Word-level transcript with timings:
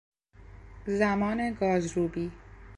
زمان 0.87 1.51
گازروبی 1.53 2.31